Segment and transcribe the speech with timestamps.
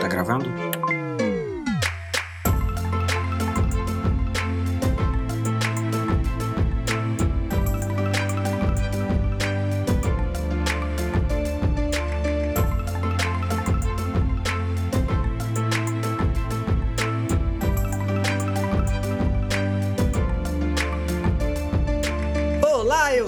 [0.00, 0.63] Tá gravando?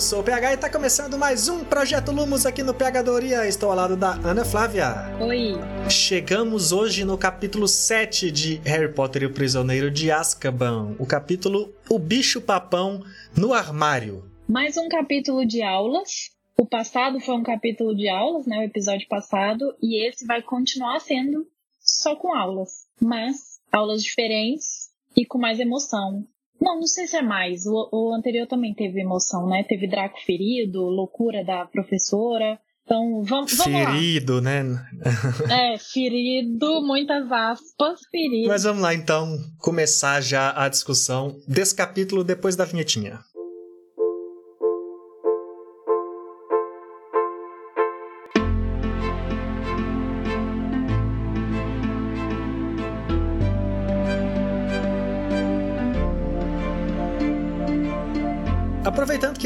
[0.07, 3.45] Sou o PH e tá começando mais um Projeto Lumos aqui no Pegadoria.
[3.49, 4.95] Estou ao lado da Ana Flávia.
[5.21, 5.55] Oi.
[5.91, 10.95] Chegamos hoje no capítulo 7 de Harry Potter e o Prisioneiro de Azkaban.
[11.01, 13.03] O capítulo O Bicho Papão
[13.37, 14.31] no Armário.
[14.49, 16.31] Mais um capítulo de aulas.
[16.57, 18.61] O passado foi um capítulo de aulas, né?
[18.61, 19.75] O episódio passado.
[19.83, 21.49] E esse vai continuar sendo
[21.81, 22.87] só com aulas.
[23.03, 26.25] Mas aulas diferentes e com mais emoção.
[26.61, 27.67] Não, não sei se é mais.
[27.67, 29.63] O, o anterior também teve emoção, né?
[29.63, 32.59] Teve Draco ferido, loucura da professora.
[32.85, 34.41] Então, vamos, vamos Ferido, lá.
[34.43, 34.63] né?
[35.75, 38.47] é, ferido, muitas aspas, ferido.
[38.47, 43.19] Mas vamos lá, então, começar já a discussão desse capítulo depois da vinhetinha.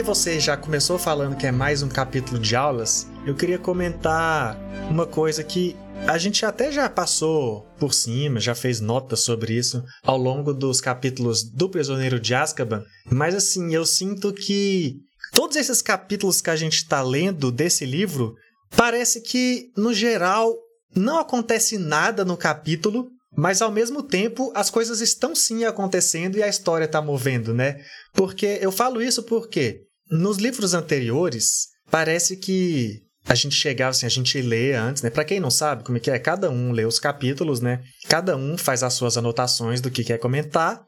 [0.01, 4.57] Que você já começou falando que é mais um capítulo de aulas, eu queria comentar
[4.89, 5.77] uma coisa que
[6.09, 10.81] a gente até já passou por cima, já fez notas sobre isso ao longo dos
[10.81, 14.97] capítulos do Prisioneiro de Azkaban, mas assim, eu sinto que
[15.35, 18.35] todos esses capítulos que a gente está lendo desse livro,
[18.75, 20.57] parece que, no geral,
[20.97, 26.43] não acontece nada no capítulo, mas ao mesmo tempo, as coisas estão sim acontecendo e
[26.43, 27.83] a história está movendo, né?
[28.15, 34.11] Porque eu falo isso porque nos livros anteriores parece que a gente chegava assim, a
[34.11, 35.11] gente lê antes, né?
[35.11, 37.83] Para quem não sabe como é que é, cada um lê os capítulos, né?
[38.09, 40.85] Cada um faz as suas anotações do que quer comentar.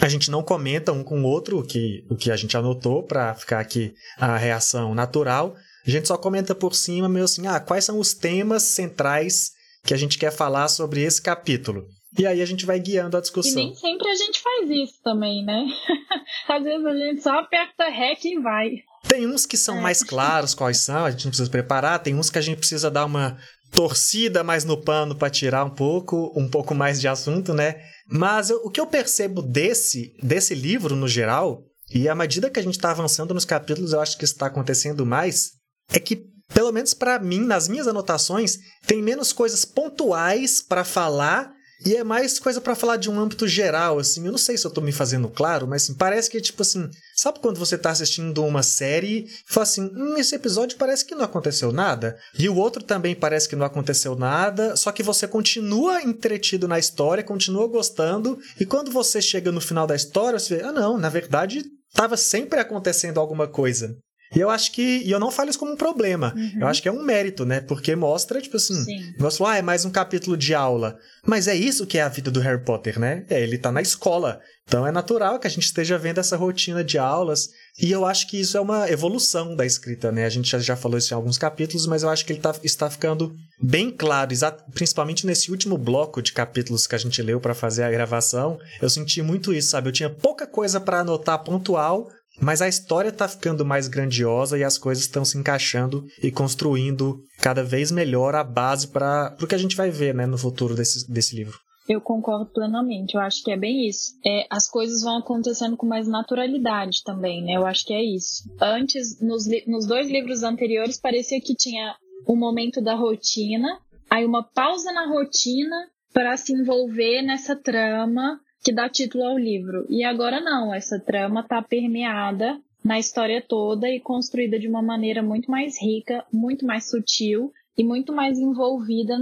[0.00, 3.04] A gente não comenta um com o outro o que, o que a gente anotou
[3.04, 5.54] para ficar aqui a reação natural.
[5.86, 9.52] A gente só comenta por cima, meio assim, ah, quais são os temas centrais
[9.84, 11.86] que a gente quer falar sobre esse capítulo.
[12.18, 13.52] E aí a gente vai guiando a discussão.
[13.52, 15.64] E nem sempre a gente faz isso também, né?
[16.48, 18.70] Às vezes a gente só aperta REC e vai.
[19.08, 19.80] Tem uns que são é.
[19.80, 22.90] mais claros quais são, a gente não precisa preparar, tem uns que a gente precisa
[22.90, 23.38] dar uma
[23.70, 27.80] torcida mais no pano para tirar um pouco, um pouco mais de assunto, né?
[28.08, 32.58] Mas eu, o que eu percebo desse, desse livro no geral, e à medida que
[32.58, 35.52] a gente está avançando nos capítulos, eu acho que isso está acontecendo mais,
[35.92, 41.52] é que pelo menos para mim, nas minhas anotações, tem menos coisas pontuais para falar
[41.84, 44.24] e é mais coisa para falar de um âmbito geral, assim.
[44.24, 46.88] Eu não sei se eu tô me fazendo claro, mas assim, parece que, tipo assim,
[47.14, 51.14] sabe quando você tá assistindo uma série e fala assim, hum, esse episódio parece que
[51.14, 55.28] não aconteceu nada, e o outro também parece que não aconteceu nada, só que você
[55.28, 60.56] continua entretido na história, continua gostando, e quando você chega no final da história, você
[60.56, 61.62] vê, ah, não, na verdade,
[61.92, 63.96] tava sempre acontecendo alguma coisa.
[64.36, 65.02] E eu acho que.
[65.02, 66.34] E eu não falo isso como um problema.
[66.36, 66.60] Uhum.
[66.60, 67.62] Eu acho que é um mérito, né?
[67.62, 68.84] Porque mostra, tipo assim.
[69.18, 70.98] Você fala, ah, é mais um capítulo de aula.
[71.24, 73.24] Mas é isso que é a vida do Harry Potter, né?
[73.30, 74.38] É, ele tá na escola.
[74.68, 77.48] Então é natural que a gente esteja vendo essa rotina de aulas.
[77.80, 80.26] E eu acho que isso é uma evolução da escrita, né?
[80.26, 82.54] A gente já, já falou isso em alguns capítulos, mas eu acho que ele tá,
[82.62, 84.34] está ficando bem claro,
[84.74, 88.58] principalmente nesse último bloco de capítulos que a gente leu para fazer a gravação.
[88.82, 89.88] Eu senti muito isso, sabe?
[89.88, 92.08] Eu tinha pouca coisa para anotar pontual,
[92.40, 97.20] mas a história está ficando mais grandiosa e as coisas estão se encaixando e construindo
[97.40, 100.74] cada vez melhor a base para o que a gente vai ver né, no futuro
[100.74, 101.58] desse, desse livro.
[101.88, 104.10] Eu concordo plenamente, eu acho que é bem isso.
[104.24, 107.52] É, as coisas vão acontecendo com mais naturalidade também, né?
[107.52, 108.42] Eu acho que é isso.
[108.60, 111.94] Antes, nos, nos dois livros anteriores, parecia que tinha
[112.28, 113.78] um momento da rotina,
[114.10, 115.76] aí uma pausa na rotina
[116.12, 119.86] para se envolver nessa trama que dá título ao livro.
[119.88, 125.22] E agora não, essa trama está permeada na história toda e construída de uma maneira
[125.22, 129.14] muito mais rica, muito mais sutil e muito mais envolvida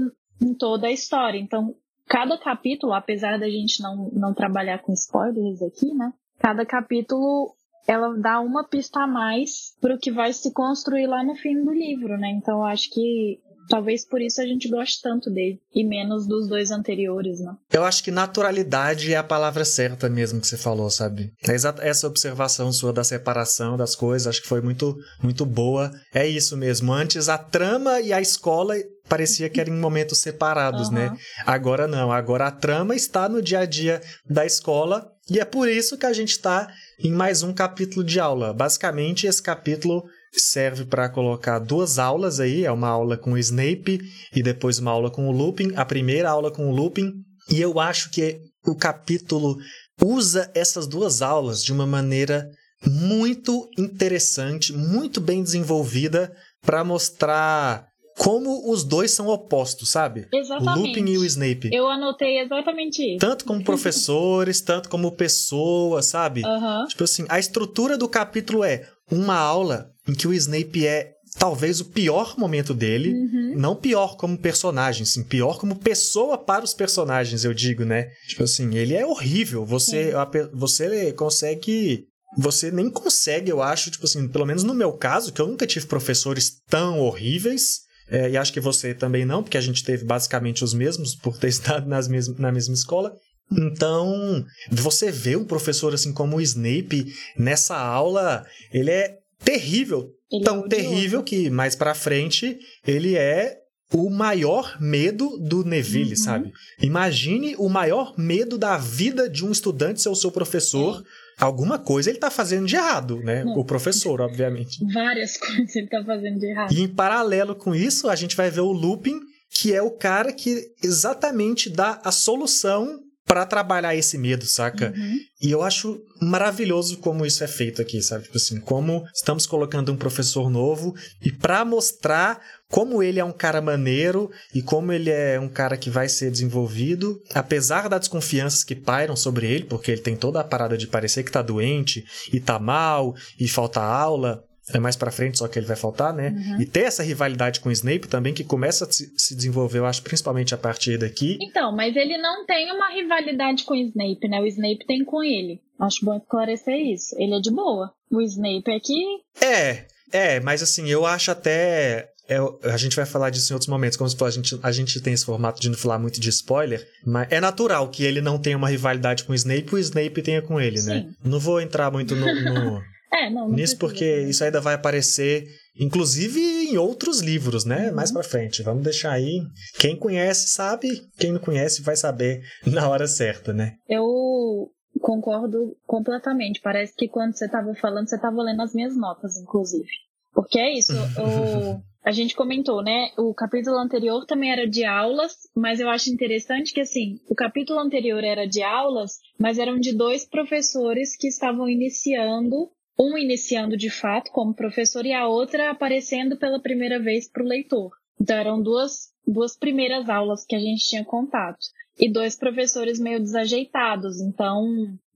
[0.42, 1.38] em toda a história.
[1.38, 1.74] Então,
[2.06, 6.10] cada capítulo, apesar da gente não, não trabalhar com spoilers aqui, né?
[6.38, 7.54] Cada capítulo
[7.86, 11.62] ela dá uma pista a mais para o que vai se construir lá no fim
[11.62, 12.30] do livro, né?
[12.30, 16.70] Então, acho que Talvez por isso a gente goste tanto dele e menos dos dois
[16.70, 17.54] anteriores, né?
[17.72, 21.32] Eu acho que naturalidade é a palavra certa mesmo que você falou, sabe?
[21.46, 25.90] É essa observação sua da separação das coisas, acho que foi muito, muito boa.
[26.12, 26.92] É isso mesmo.
[26.92, 28.74] Antes a trama e a escola
[29.08, 30.94] parecia que eram em momentos separados, uhum.
[30.94, 31.16] né?
[31.46, 35.68] Agora não, agora a trama está no dia a dia da escola E é por
[35.68, 36.68] isso que a gente está
[36.98, 38.52] em mais um capítulo de aula.
[38.52, 40.04] Basicamente, esse capítulo
[40.40, 44.00] serve para colocar duas aulas aí, é uma aula com o Snape
[44.34, 47.12] e depois uma aula com o Lupin, a primeira aula com o Lupin,
[47.50, 49.56] e eu acho que o capítulo
[50.02, 52.48] usa essas duas aulas de uma maneira
[52.86, 56.32] muito interessante, muito bem desenvolvida
[56.62, 57.86] para mostrar
[58.16, 60.28] como os dois são opostos, sabe?
[60.32, 60.78] Exatamente.
[60.78, 61.70] O Lupin e o Snape.
[61.72, 63.18] Eu anotei exatamente isso.
[63.18, 66.42] Tanto como professores, tanto como pessoas, sabe?
[66.44, 66.86] Uhum.
[66.86, 71.80] Tipo assim, a estrutura do capítulo é uma aula em que o Snape é talvez
[71.80, 73.54] o pior momento dele, Uhum.
[73.56, 78.08] não pior como personagem, sim, pior como pessoa para os personagens, eu digo, né?
[78.28, 79.64] Tipo assim, ele é horrível.
[79.66, 82.06] Você, a você consegue.
[82.36, 85.66] Você nem consegue, eu acho, tipo assim, pelo menos no meu caso, que eu nunca
[85.66, 87.80] tive professores tão horríveis.
[88.08, 91.38] é, e acho que você também não, porque a gente teve basicamente os mesmos por
[91.38, 93.12] ter estado nas mes na mesma escola.
[93.52, 100.42] Então, você vê um professor assim como o Snape nessa aula, ele é terrível, Ele
[100.42, 100.68] é tão odioso.
[100.70, 103.58] terrível que mais pra frente ele é
[103.92, 106.16] o maior medo do Neville, Uhum.
[106.16, 106.52] sabe?
[106.80, 111.04] Imagine o maior medo da vida de um estudante ser o seu professor.
[111.38, 113.44] Alguma coisa ele tá fazendo de errado, né?
[113.44, 113.52] Não.
[113.58, 114.78] O professor, obviamente.
[114.92, 116.72] Várias coisas ele tá fazendo de errado.
[116.72, 119.20] E em paralelo com isso, a gente vai ver o Lupin,
[119.50, 124.92] que é o cara que exatamente dá a solução pra trabalhar esse medo, saca?
[124.94, 125.18] Uhum.
[125.40, 128.24] E eu acho maravilhoso como isso é feito aqui, sabe?
[128.24, 133.32] Tipo assim, como estamos colocando um professor novo e pra mostrar como ele é um
[133.32, 138.64] cara maneiro e como ele é um cara que vai ser desenvolvido, apesar das desconfianças
[138.64, 142.04] que pairam sobre ele, porque ele tem toda a parada de parecer que tá doente
[142.32, 144.44] e tá mal e falta aula.
[144.72, 146.30] É mais pra frente, só que ele vai faltar, né?
[146.30, 146.60] Uhum.
[146.62, 149.86] E ter essa rivalidade com o Snape também, que começa a se se desenvolver, eu
[149.86, 151.36] acho, principalmente a partir daqui.
[151.42, 154.40] Então, mas ele não tem uma rivalidade com o Snape, né?
[154.40, 155.60] O Snape tem com ele.
[155.78, 157.14] Acho bom esclarecer isso.
[157.18, 157.92] Ele é de boa.
[158.10, 159.44] O Snape é que.
[159.44, 162.08] É, é, mas assim, eu acho até.
[162.26, 163.98] é, a gente vai falar disso em outros momentos.
[163.98, 166.30] Como se falou, a gente, a gente tem esse formato de não falar muito de
[166.30, 169.78] spoiler, mas é natural que ele não tenha uma rivalidade com o Snape e o
[169.78, 171.02] Snape tenha com ele, né?
[171.02, 171.14] Sim.
[171.22, 172.82] Não vou entrar muito no, no-
[173.14, 173.48] É, não.
[173.48, 175.46] não nisso porque isso ainda vai aparecer,
[175.78, 177.88] inclusive em outros livros, né?
[177.90, 177.94] Uhum.
[177.94, 178.62] Mais pra frente.
[178.62, 179.40] Vamos deixar aí.
[179.78, 180.88] Quem conhece sabe,
[181.18, 183.74] quem não conhece vai saber na hora certa, né?
[183.88, 184.70] Eu
[185.00, 186.60] concordo completamente.
[186.60, 189.88] Parece que quando você estava falando, você estava lendo as minhas notas, inclusive.
[190.32, 190.92] Porque é isso.
[190.92, 193.08] o- a gente comentou, né?
[193.16, 197.78] O capítulo anterior também era de aulas, mas eu acho interessante que, assim, o capítulo
[197.78, 202.68] anterior era de aulas, mas eram de dois professores que estavam iniciando,
[202.98, 207.46] um iniciando de fato como professor e a outra aparecendo pela primeira vez para o
[207.46, 207.92] leitor.
[208.20, 211.66] Então eram duas, duas primeiras aulas que a gente tinha contato
[211.98, 214.20] e dois professores meio desajeitados.
[214.20, 214.64] Então,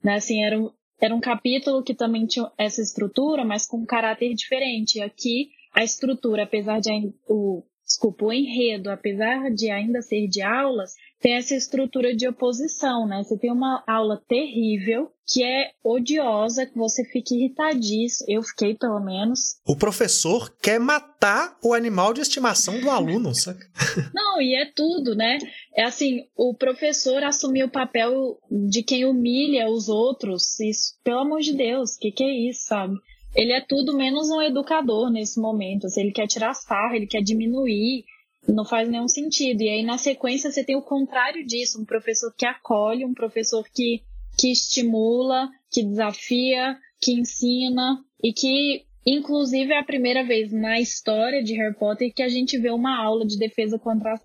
[0.03, 0.71] né, assim, era um,
[1.01, 5.01] era um capítulo que também tinha essa estrutura, mas com um caráter diferente.
[5.01, 6.91] Aqui, a estrutura, apesar de
[7.29, 13.07] o, desculpa, o enredo, apesar de ainda ser de aulas, tem essa estrutura de oposição,
[13.07, 13.23] né?
[13.23, 18.27] Você tem uma aula terrível, que é odiosa, que você fica irritadíssimo.
[18.31, 19.57] Eu fiquei, pelo menos.
[19.67, 23.67] O professor quer matar o animal de estimação do aluno, saca?
[24.15, 25.39] Não, e é tudo, né?
[25.77, 30.59] É assim, o professor assumir o papel de quem humilha os outros.
[30.61, 32.95] Isso, pelo amor de Deus, que que é isso, sabe?
[33.35, 35.87] Ele é tudo menos um educador nesse momento.
[35.87, 38.05] Assim, ele quer tirar sarro, ele quer diminuir.
[38.49, 39.63] Não faz nenhum sentido.
[39.63, 43.65] E aí, na sequência, você tem o contrário disso: um professor que acolhe, um professor
[43.73, 44.03] que,
[44.39, 51.43] que estimula, que desafia, que ensina e que Inclusive, é a primeira vez na história
[51.43, 54.19] de Harry Potter que a gente vê uma aula de defesa contra a,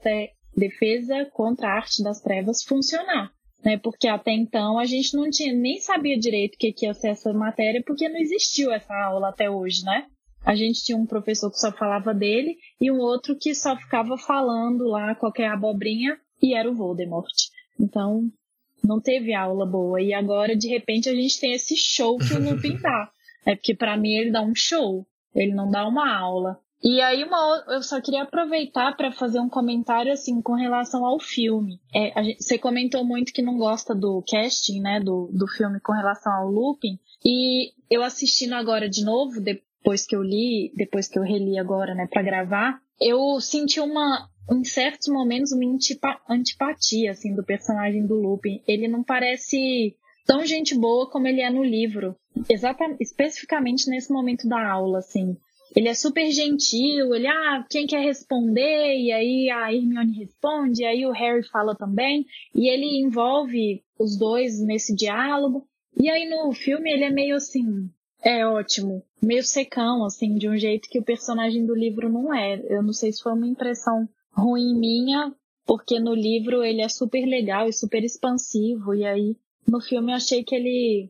[0.57, 3.31] defesa contra a arte das trevas funcionar.
[3.63, 3.77] Né?
[3.77, 7.11] Porque até então a gente não tinha, nem sabia direito o que, que ia ser
[7.11, 10.05] essa matéria, porque não existiu essa aula até hoje, né?
[10.45, 14.17] A gente tinha um professor que só falava dele e um outro que só ficava
[14.17, 17.31] falando lá qualquer abobrinha e era o Voldemort.
[17.79, 18.29] Então,
[18.83, 20.01] não teve aula boa.
[20.01, 23.09] E agora, de repente, a gente tem esse show que o Lupin dá.
[23.45, 26.59] É porque para mim ele dá um show, ele não dá uma aula.
[26.83, 31.17] E aí uma, eu só queria aproveitar para fazer um comentário assim com relação ao
[31.17, 31.79] filme.
[31.93, 35.93] É, gente- você comentou muito que não gosta do casting, né, do, do filme com
[35.93, 36.99] relação ao Lupin.
[37.23, 39.39] E eu assistindo agora de novo,
[39.83, 44.29] depois que eu li, depois que eu reli agora, né, para gravar, eu senti uma
[44.49, 48.61] em certos momentos uma antipa- antipatia assim do personagem do Lupin.
[48.65, 49.93] Ele não parece
[50.25, 52.15] tão gente boa como ele é no livro.
[52.49, 55.35] Exatamente, especificamente nesse momento da aula, assim.
[55.75, 58.95] Ele é super gentil, ele, ah, quem quer responder?
[58.97, 62.25] E aí a Hermione responde, e aí o Harry fala também.
[62.55, 65.67] E ele envolve os dois nesse diálogo.
[65.99, 67.89] E aí no filme ele é meio assim,
[68.23, 72.61] é ótimo, meio secão, assim, de um jeito que o personagem do livro não é.
[72.69, 75.33] Eu não sei se foi uma impressão ruim minha,
[75.65, 79.35] porque no livro ele é super legal e super expansivo, e aí
[79.67, 81.09] no filme eu achei que ele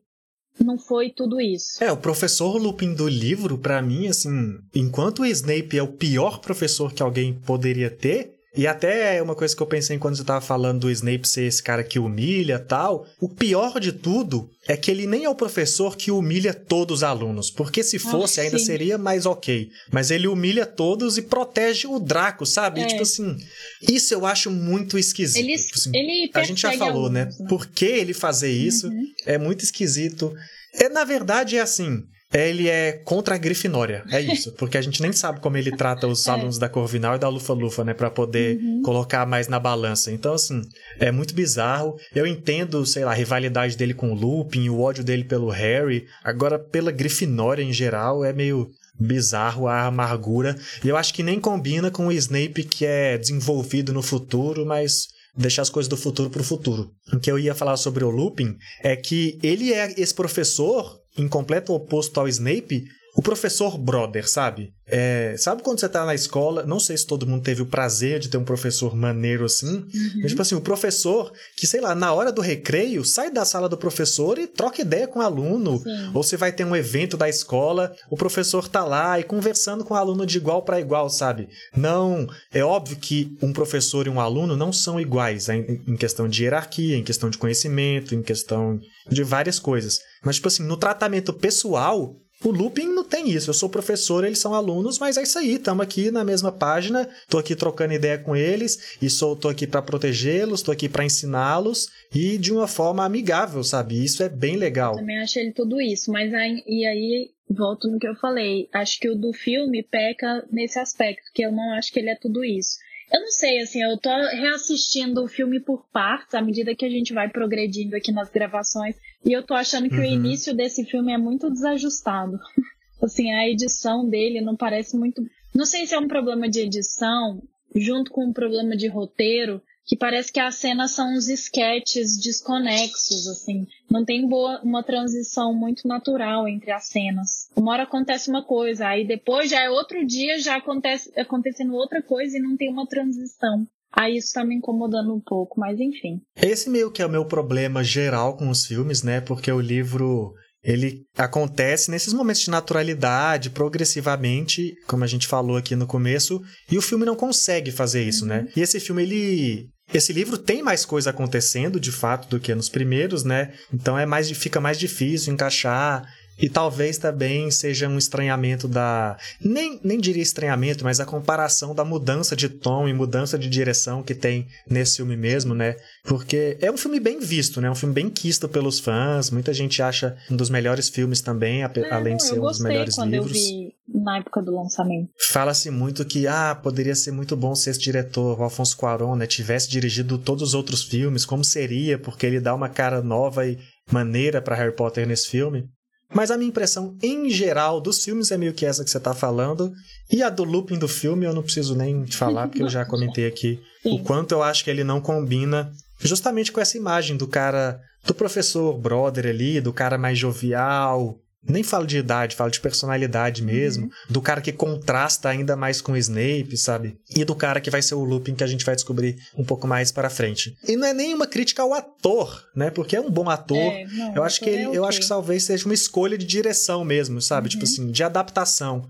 [0.60, 1.84] não foi tudo isso.
[1.84, 6.40] É, o professor Lupin do livro, para mim, assim, enquanto o Snape é o pior
[6.40, 10.40] professor que alguém poderia ter, e até uma coisa que eu pensei quando você tava
[10.40, 13.08] falando do Snape ser esse cara que humilha tal.
[13.20, 17.04] O pior de tudo é que ele nem é o professor que humilha todos os
[17.04, 17.50] alunos.
[17.50, 19.70] Porque se fosse, ah, ainda seria mais ok.
[19.92, 22.82] Mas ele humilha todos e protege o Draco, sabe?
[22.82, 22.86] É.
[22.86, 23.36] Tipo assim,
[23.82, 25.44] isso eu acho muito esquisito.
[25.44, 27.26] Ele, tipo assim, ele a gente já falou, né?
[27.26, 27.48] né?
[27.50, 28.88] Por que ele fazer isso?
[28.88, 29.06] Uhum.
[29.26, 30.32] É muito esquisito.
[30.76, 32.04] É, na verdade, é assim
[32.34, 34.04] ele é contra a Grifinória.
[34.10, 34.52] É isso.
[34.58, 36.32] Porque a gente nem sabe como ele trata os é.
[36.32, 37.94] alunos da Corvinal e da Lufa-Lufa, né?
[37.94, 38.82] Pra poder uhum.
[38.84, 40.12] colocar mais na balança.
[40.12, 40.62] Então, assim,
[41.00, 41.96] é muito bizarro.
[42.14, 46.06] Eu entendo, sei lá, a rivalidade dele com o Lupin, o ódio dele pelo Harry.
[46.24, 50.56] Agora, pela Grifinória em geral, é meio bizarro a amargura.
[50.84, 55.08] E eu acho que nem combina com o Snape que é desenvolvido no futuro, mas
[55.36, 56.92] deixar as coisas do futuro para o futuro.
[57.12, 61.28] O que eu ia falar sobre o Lupin é que ele é esse professor em
[61.28, 64.74] completo oposto ao Snape, o professor brother, sabe?
[64.88, 66.66] É, sabe quando você tá na escola?
[66.66, 69.76] Não sei se todo mundo teve o prazer de ter um professor maneiro assim.
[69.76, 70.22] Uhum.
[70.22, 73.70] Mas, tipo assim, o professor que, sei lá, na hora do recreio, sai da sala
[73.70, 75.78] do professor e troca ideia com o aluno.
[75.78, 76.12] Sim.
[76.14, 79.94] Ou você vai ter um evento da escola, o professor tá lá e conversando com
[79.94, 81.48] o aluno de igual para igual, sabe?
[81.78, 82.28] Não.
[82.52, 86.98] É óbvio que um professor e um aluno não são iguais em questão de hierarquia,
[86.98, 90.00] em questão de conhecimento, em questão de várias coisas.
[90.24, 93.50] Mas, tipo assim, no tratamento pessoal, o Lupin não tem isso.
[93.50, 95.56] Eu sou professor, eles são alunos, mas é isso aí.
[95.56, 97.08] Estamos aqui na mesma página.
[97.22, 101.06] Estou aqui trocando ideia com eles e sou tô aqui para protegê-los, estou aqui para
[101.06, 104.04] ensiná-los e de uma forma amigável, sabe?
[104.04, 104.96] Isso é bem legal.
[104.96, 108.68] Também achei ele tudo isso, mas aí, e aí volto no que eu falei.
[108.74, 112.16] Acho que o do filme peca nesse aspecto, que eu não acho que ele é
[112.16, 112.78] tudo isso.
[113.14, 116.90] Eu não sei, assim, eu tô reassistindo o filme por partes à medida que a
[116.90, 118.96] gente vai progredindo aqui nas gravações.
[119.24, 120.02] E eu tô achando que uhum.
[120.02, 122.40] o início desse filme é muito desajustado.
[123.04, 125.22] assim, a edição dele não parece muito.
[125.54, 127.42] Não sei se é um problema de edição,
[127.76, 133.28] junto com um problema de roteiro, que parece que as cenas são uns esquetes desconexos,
[133.28, 133.68] assim.
[133.90, 137.50] Não tem boa, uma transição muito natural entre as cenas.
[137.56, 142.02] Uma hora acontece uma coisa, aí depois já é outro dia, já acontece acontecendo outra
[142.02, 143.68] coisa e não tem uma transição.
[143.96, 146.20] Aí isso tá me incomodando um pouco, mas enfim.
[146.36, 149.22] Esse meio que é o meu problema geral com os filmes, né?
[149.22, 155.76] Porque o livro ele acontece nesses momentos de naturalidade, progressivamente, como a gente falou aqui
[155.76, 158.40] no começo, e o filme não consegue fazer isso, né?
[158.40, 158.44] uhum.
[158.46, 158.52] né?
[158.56, 162.70] E esse filme ele esse livro tem mais coisa acontecendo, de fato, do que nos
[162.70, 163.54] primeiros, né?
[163.74, 166.08] Então é mais fica mais difícil encaixar
[166.40, 169.18] e talvez também seja um estranhamento da.
[169.40, 174.02] Nem, nem diria estranhamento, mas a comparação da mudança de tom e mudança de direção
[174.02, 175.76] que tem nesse filme mesmo, né?
[176.04, 177.70] Porque é um filme bem visto, né?
[177.70, 179.30] Um filme bem quisto pelos fãs.
[179.30, 182.96] Muita gente acha um dos melhores filmes também, é, além de ser um dos melhores
[182.96, 183.38] quando livros.
[183.38, 185.10] Eu vi na época do lançamento.
[185.30, 189.28] Fala-se muito que, ah, poderia ser muito bom se esse diretor, o Alfonso Cuarón, né,
[189.28, 193.58] tivesse dirigido todos os outros filmes, como seria, porque ele dá uma cara nova e
[193.92, 195.70] maneira para Harry Potter nesse filme.
[196.14, 199.14] Mas a minha impressão em geral dos filmes é meio que essa que você tá
[199.14, 199.72] falando.
[200.12, 203.26] E a do looping do filme eu não preciso nem falar, porque eu já comentei
[203.26, 207.80] aqui o quanto eu acho que ele não combina justamente com essa imagem do cara,
[208.06, 211.18] do professor brother ali, do cara mais jovial,
[211.48, 213.86] nem falo de idade, falo de personalidade mesmo.
[213.86, 213.92] Uhum.
[214.10, 216.98] Do cara que contrasta ainda mais com o Snape, sabe?
[217.16, 219.68] E do cara que vai ser o Lupin que a gente vai descobrir um pouco
[219.68, 220.56] mais para frente.
[220.68, 222.70] E não é nem uma crítica ao ator, né?
[222.70, 223.58] Porque é um bom ator.
[223.58, 224.80] É, não, eu acho que ele, é okay.
[224.80, 227.50] eu acho que talvez seja uma escolha de direção mesmo, sabe?
[227.50, 227.64] Tipo uhum.
[227.64, 228.90] Tipo assim, de adaptação.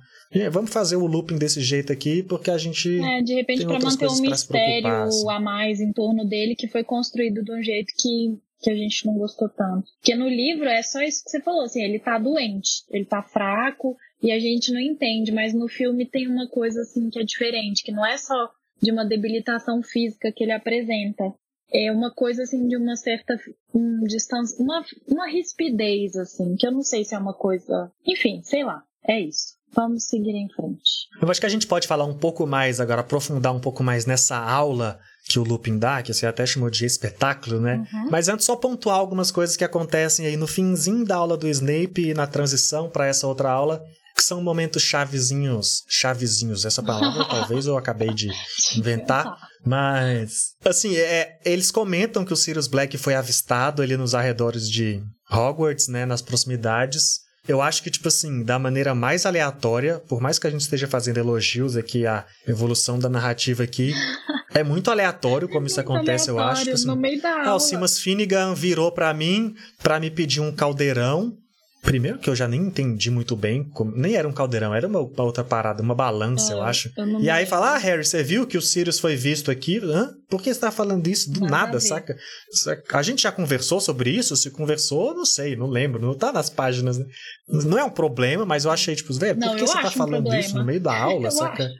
[0.52, 3.00] Vamos fazer o looping desse jeito aqui, porque a gente.
[3.00, 5.30] É, de repente, para manter um mistério assim.
[5.30, 9.05] a mais em torno dele que foi construído de um jeito que que a gente
[9.05, 9.91] não gostou tanto.
[10.00, 13.22] Porque no livro é só isso que você falou, assim, ele tá doente, ele tá
[13.22, 17.24] fraco e a gente não entende, mas no filme tem uma coisa assim que é
[17.24, 18.50] diferente, que não é só
[18.82, 21.24] de uma debilitação física que ele apresenta.
[21.72, 23.36] É uma coisa assim de uma certa
[23.74, 27.91] um, distância, uma, uma rispidez, assim, que eu não sei se é uma coisa.
[28.08, 28.84] Enfim, sei lá.
[29.05, 29.58] É isso.
[29.74, 31.08] Vamos seguir em frente.
[31.20, 34.05] Eu acho que a gente pode falar um pouco mais agora, aprofundar um pouco mais
[34.05, 37.86] nessa aula que o Lupin dá, que você até chamou de espetáculo, né?
[37.94, 38.10] Uhum.
[38.12, 42.10] Mas antes só pontuar algumas coisas que acontecem aí no finzinho da aula do Snape
[42.10, 43.82] e na transição para essa outra aula,
[44.15, 48.30] que são momentos chavezinhos, chavezinhos, essa palavra talvez eu acabei de
[48.77, 54.70] inventar, mas assim, é, eles comentam que o Sirius Black foi avistado ali nos arredores
[54.70, 55.01] de
[55.32, 57.24] Hogwarts, né, nas proximidades.
[57.46, 60.88] Eu acho que, tipo assim, da maneira mais aleatória, por mais que a gente esteja
[60.88, 63.94] fazendo elogios aqui à evolução da narrativa aqui,
[64.54, 66.64] é muito aleatório como isso acontece, eu acho.
[66.64, 67.50] Tipo assim, no meio da aula.
[67.50, 71.38] Ah, o Simas Finnegan virou para mim para me pedir um caldeirão
[71.84, 75.00] Primeiro que eu já nem entendi muito bem, como, nem era um caldeirão, era uma,
[75.02, 76.90] uma outra parada, uma balança, É, eu acho.
[76.98, 79.80] eu e aí fala, ah, Harry, você viu que o Sirius foi visto aqui?
[79.84, 80.12] Hã?
[80.30, 82.16] Por que você tá falando isso do Nada nada, saca?
[82.52, 82.98] Saca?
[82.98, 84.36] A gente já conversou sobre isso?
[84.38, 86.98] Se conversou, não sei, não lembro, não tá nas páginas.
[86.98, 87.06] né?
[87.50, 89.92] Não é um problema, mas eu achei, tipo, velho, por que você tá acho um
[89.92, 91.63] falando isso no meio da aula, Eu saca?
[91.63, 91.74] acho.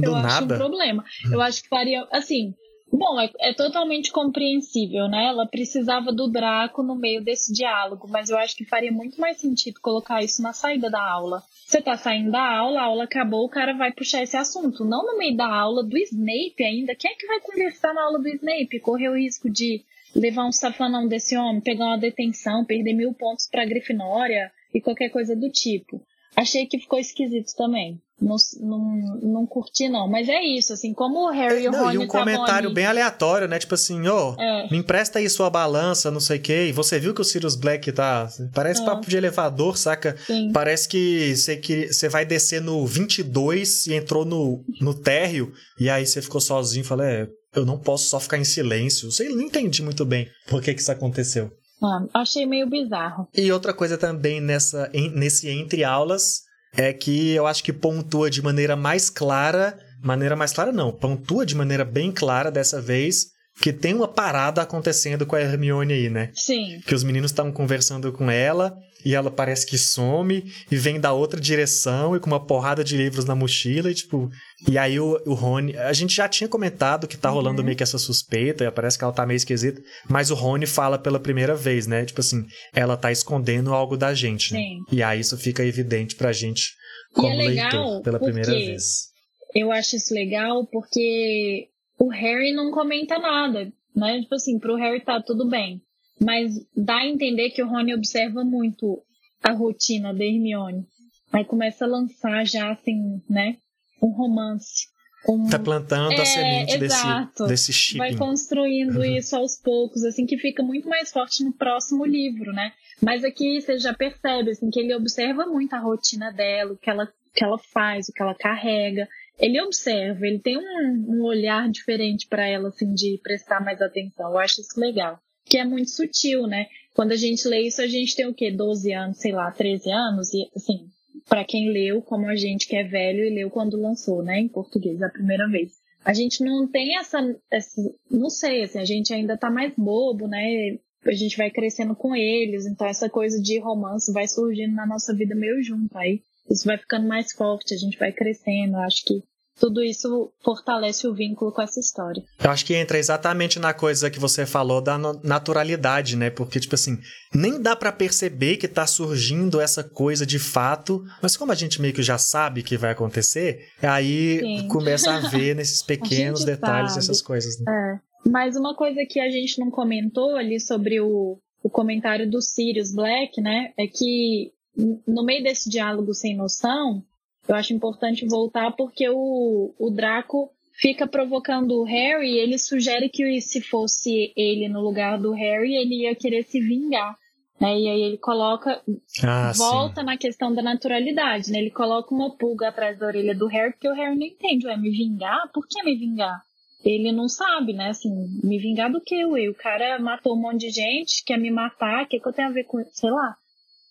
[0.00, 0.56] Do eu acho um nada.
[0.56, 1.04] Problema.
[1.32, 2.54] Eu acho que faria, assim,
[2.96, 5.26] bom, é, é totalmente compreensível, né?
[5.26, 9.38] Ela precisava do Draco no meio desse diálogo, mas eu acho que faria muito mais
[9.38, 11.42] sentido colocar isso na saída da aula.
[11.66, 15.04] Você tá saindo da aula, a aula acabou, o cara vai puxar esse assunto, não
[15.04, 16.94] no meio da aula do Snape ainda.
[16.94, 18.80] Quem é que vai conversar na aula do Snape?
[18.80, 19.82] Correr o risco de
[20.14, 25.08] levar um safanão desse homem, pegar uma detenção, perder mil pontos pra Grifinória e qualquer
[25.08, 26.00] coisa do tipo.
[26.36, 28.00] Achei que ficou esquisito também.
[28.20, 30.08] Não, não, não curti, não.
[30.08, 32.86] Mas é isso, assim, como o Harry e o Rony e um comentário ali- bem
[32.86, 33.58] aleatório, né?
[33.58, 34.68] Tipo assim, ô, É.
[34.70, 36.66] me empresta aí sua balança, não sei o quê.
[36.68, 38.28] E você viu que o Sirius Black tá.
[38.54, 38.84] Parece É.
[38.84, 40.16] papo de elevador, saca?
[40.26, 40.50] Sim.
[40.52, 45.52] Parece que você, que você vai descer no 22 e entrou no, no térreo.
[45.78, 49.10] E aí você ficou sozinho e falou: é, eu não posso só ficar em silêncio.
[49.10, 51.50] Sei, não entendi muito bem por que, que isso aconteceu.
[51.82, 53.28] Ah, achei meio bizarro.
[53.34, 56.42] E outra coisa também nessa, nesse entre aulas
[56.76, 61.46] é que eu acho que pontua de maneira mais clara, maneira mais clara não, pontua
[61.46, 66.10] de maneira bem clara dessa vez que tem uma parada acontecendo com a Hermione aí,
[66.10, 66.30] né?
[66.34, 66.80] Sim.
[66.86, 71.12] Que os meninos estavam conversando com ela e ela parece que some e vem da
[71.12, 74.30] outra direção e com uma porrada de livros na mochila e tipo,
[74.66, 77.66] e aí o, o Rony, a gente já tinha comentado que tá rolando Uhum.
[77.66, 80.98] meio que essa suspeita, e parece que ela tá meio esquisita, mas o Rony fala
[80.98, 82.04] pela primeira vez, né?
[82.04, 84.58] Tipo assim, ela tá escondendo algo da gente, né?
[84.60, 84.78] Sim.
[84.90, 86.70] E aí isso fica evidente pra gente
[87.12, 89.12] E como é legal leitor pela primeira vez.
[89.54, 94.20] Eu acho isso legal porque o Harry não comenta nada, né?
[94.20, 95.80] Tipo assim, pro Harry tá tudo bem.
[96.20, 99.02] Mas dá a entender que o Rony observa muito
[99.42, 100.86] a rotina da Hermione.
[101.32, 103.56] Aí começa a lançar já, assim, né?
[104.00, 104.86] Um romance.
[105.28, 105.48] Um...
[105.48, 107.46] Tá plantando É, a semente desse, exato.
[107.46, 108.18] desse vai shipping.
[108.18, 109.04] construindo Uhum.
[109.04, 112.72] isso aos poucos, assim, que fica muito mais forte no próximo livro, né?
[113.02, 116.88] Mas aqui você já percebe, assim, que ele observa muito a rotina dela, o que
[116.90, 119.08] ela, o que ela faz, o que ela carrega.
[119.38, 124.30] Ele observa, ele tem um, um olhar diferente para ela, assim, de prestar mais atenção.
[124.30, 125.18] Eu acho isso legal.
[125.44, 126.66] Que é muito sutil, né?
[126.94, 128.50] Quando a gente lê isso, a gente tem o quê?
[128.50, 130.88] 12 anos, sei lá, 13 anos, e assim,
[131.28, 134.48] para quem leu, como a gente que é velho e leu quando lançou, né, em
[134.48, 135.72] português a primeira vez.
[136.04, 137.18] A gente não tem essa,
[137.50, 140.78] essa não sei, assim, a gente ainda tá mais bobo, né?
[141.04, 145.14] A gente vai crescendo com eles, então essa coisa de romance vai surgindo na nossa
[145.14, 146.20] vida meio junto aí.
[146.50, 149.22] Isso vai ficando mais forte, a gente vai crescendo, eu acho que
[149.58, 152.22] tudo isso fortalece o vínculo com essa história.
[152.42, 156.28] Eu acho que entra exatamente na coisa que você falou da naturalidade, né?
[156.28, 156.98] Porque, tipo assim,
[157.32, 161.80] nem dá pra perceber que tá surgindo essa coisa de fato, mas como a gente
[161.80, 164.68] meio que já sabe que vai acontecer, aí Sim.
[164.68, 167.04] começa a ver nesses pequenos detalhes sabe.
[167.04, 167.64] essas coisas, né?
[167.68, 168.28] É.
[168.28, 172.92] Mas uma coisa que a gente não comentou ali sobre o, o comentário do Sirius
[172.92, 173.72] Black, né?
[173.78, 177.02] É que no meio desse diálogo sem noção,
[177.48, 183.08] eu acho importante voltar porque o, o Draco fica provocando o Harry e ele sugere
[183.08, 187.16] que se fosse ele no lugar do Harry, ele ia querer se vingar.
[187.60, 187.78] Né?
[187.78, 188.82] E aí ele coloca,
[189.22, 191.60] Ah, volta na questão da naturalidade, né?
[191.60, 194.76] Ele coloca uma pulga atrás da orelha do Harry, porque o Harry não entende, ué,
[194.76, 195.48] me vingar?
[195.52, 196.42] Por que me vingar?
[196.84, 197.90] Ele não sabe, né?
[197.90, 198.10] Assim,
[198.42, 199.48] me vingar do que, ué?
[199.48, 202.48] O cara matou um monte de gente, quer me matar, o que, que eu tenho
[202.48, 203.36] a ver com Sei lá.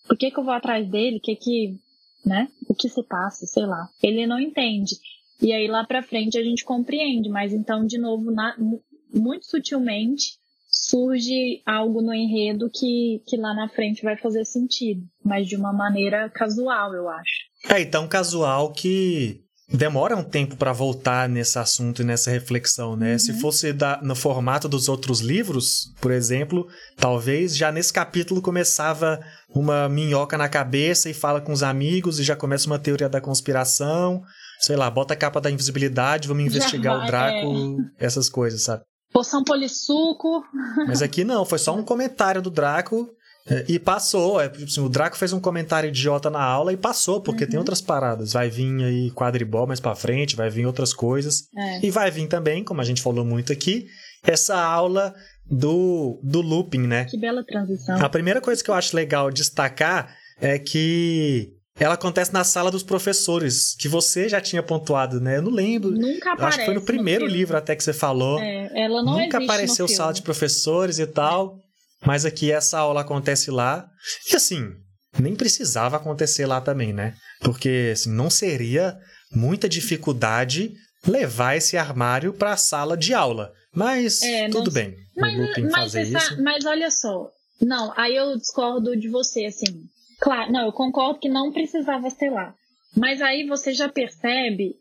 [0.06, 1.20] Por que, que eu vou atrás dele?
[1.20, 1.76] Que que,
[2.24, 2.48] né?
[2.68, 3.46] O que se passa?
[3.46, 3.88] Sei lá.
[4.02, 4.96] Ele não entende.
[5.42, 9.46] E aí lá pra frente a gente compreende, mas então, de novo, na- mu- muito
[9.46, 10.38] sutilmente,
[10.68, 15.72] surge algo no enredo que, que lá na frente vai fazer sentido, mas de uma
[15.72, 17.44] maneira casual, eu acho.
[17.68, 23.18] É, então casual que demora um tempo pra voltar nesse assunto e nessa reflexão, né?
[23.18, 29.20] Se fosse da- no formato dos outros livros, por exemplo, talvez já nesse capítulo começava
[29.48, 33.20] uma minhoca na cabeça e fala com os amigos e já começa uma teoria da
[33.20, 34.22] conspiração,
[34.60, 38.82] sei lá, bota a capa da invisibilidade, vamos investigar o vai, Draco, essas coisas, sabe?
[39.12, 40.42] Poção polissuco,
[40.88, 43.08] Mas aqui não, foi só um comentário do Draco
[43.46, 46.76] É, e passou, é, tipo assim, o Draco fez um comentário idiota na aula e
[46.78, 47.50] passou, porque Uhum.
[47.50, 48.32] tem outras paradas.
[48.32, 51.42] Vai vir aí quadribol mais pra frente, vai vir outras coisas.
[51.56, 51.86] É.
[51.86, 53.86] E vai vir também, como a gente falou muito aqui,
[54.22, 57.04] essa aula do, do looping, né?
[57.04, 58.02] Que bela transição.
[58.02, 62.82] A primeira coisa que eu acho legal destacar é que ela acontece na sala dos
[62.82, 65.36] professores, que você já tinha pontuado, né?
[65.36, 65.90] Eu não lembro.
[65.90, 66.44] Nunca Eu aparece.
[66.46, 67.36] acho que foi no primeiro filme.
[67.36, 68.40] livro até que você falou.
[68.40, 71.60] É, ela não Nunca apareceu no sala de professores e tal.
[72.04, 73.86] Mas aqui essa aula acontece lá.
[74.30, 74.70] E assim,
[75.18, 77.14] nem precisava acontecer lá também, né?
[77.40, 78.96] Porque assim, não seria
[79.32, 80.72] muita dificuldade
[81.06, 83.52] levar esse armário para a sala de aula.
[83.74, 84.94] Mas É, tudo não- bem.
[85.16, 86.42] Mas, o mas, fazer isso.
[86.42, 87.30] mas olha só.
[87.60, 89.84] Não, aí eu discordo de você, assim.
[90.20, 92.54] Claro, não, eu concordo que não precisava ser lá.
[92.96, 94.74] Mas aí você já percebe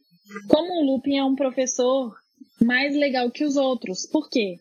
[0.48, 2.14] como o Lupin é um professor
[2.62, 4.08] mais legal que os outros.
[4.12, 4.56] Por quê?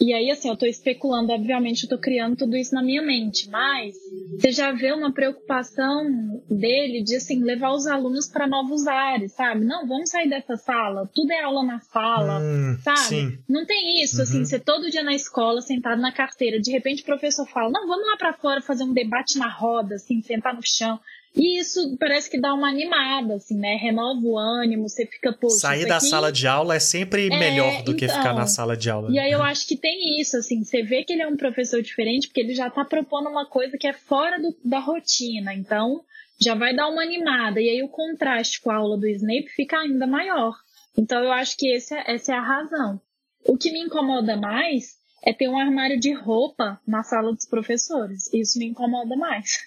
[0.00, 3.48] E aí, assim, eu tô especulando, obviamente, eu tô criando tudo isso na minha mente,
[3.50, 3.96] mas
[4.38, 9.64] você já vê uma preocupação dele de, assim, levar os alunos para novos ares, sabe?
[9.64, 12.98] Não, vamos sair dessa sala, tudo é aula na sala, Hum, sabe?
[13.08, 13.38] Sim.
[13.48, 14.44] Não tem isso, assim, Uhum.
[14.44, 18.06] você todo dia na escola, sentado na carteira, de repente o professor fala, não, vamos
[18.06, 21.00] lá pra fora fazer um debate na roda, assim, sentar no chão.
[21.36, 23.76] E isso parece que dá uma animada, assim, né?
[23.76, 27.38] Renova o ânimo, você fica, pô, Sair da aqui- sala de aula é sempre É,
[27.38, 28.16] melhor do que então.
[28.16, 29.10] ficar na sala de aula.
[29.12, 31.80] E aí eu acho que tem isso, assim, você vê que ele é um professor
[31.82, 36.00] diferente, porque ele já tá propondo uma coisa que é fora do- da rotina, então
[36.40, 37.60] já vai dar uma animada.
[37.60, 40.54] E aí o contraste com a aula do Snape fica ainda maior.
[40.96, 43.00] Então eu acho que esse é- essa é a razão.
[43.44, 48.32] O que me incomoda mais é ter um armário de roupa na sala dos professores.
[48.32, 49.58] Isso me incomoda mais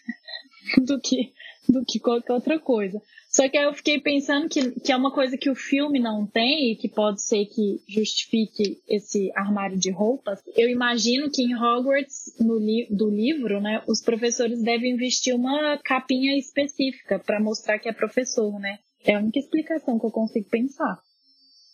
[0.85, 1.31] do que,
[1.67, 3.01] do que qualquer outra coisa.
[3.29, 6.25] Só que aí eu fiquei pensando que, que é uma coisa que o filme não
[6.27, 10.41] tem e que pode ser que justifique esse armário de roupas.
[10.55, 15.77] Eu imagino que em Hogwarts, no li do livro, né, os professores devem vestir uma
[15.77, 18.79] capinha específica para mostrar que é professor, né?
[19.03, 20.99] É a única explicação que eu consigo pensar.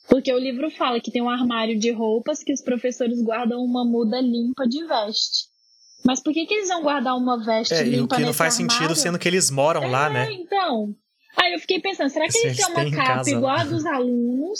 [0.07, 3.83] Porque o livro fala que tem um armário de roupas que os professores guardam uma
[3.83, 5.56] muda limpa de veste.
[6.05, 8.33] Mas por que, que eles vão guardar uma veste É, limpa e o que não
[8.33, 8.95] faz sentido armário?
[8.95, 10.31] sendo que eles moram lá, É, né?
[10.31, 10.95] então.
[11.35, 13.63] Aí eu fiquei pensando, será que Se eles eles têm uma capa casa, igual a
[13.63, 13.69] né?
[13.69, 14.59] dos alunos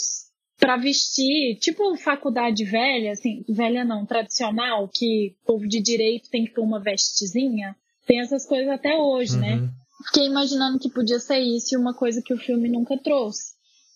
[0.58, 6.44] pra vestir, tipo faculdade velha, assim, velha não, tradicional, que o povo de direito tem
[6.44, 7.74] que ter uma vestezinha?
[8.06, 9.54] Tem essas coisas até hoje, né?
[9.56, 9.68] Uhum.
[10.06, 13.52] Fiquei imaginando que podia ser isso e uma coisa que o filme nunca trouxe.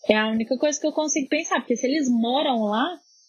[0.09, 2.85] É a única coisa que eu consigo pensar, porque se eles moram lá,